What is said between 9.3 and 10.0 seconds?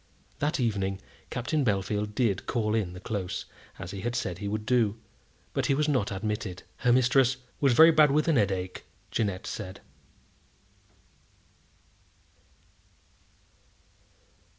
said.